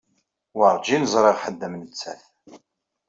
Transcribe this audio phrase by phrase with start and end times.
[0.57, 2.21] Werǧin ẓriɣ ḥedd am nettat.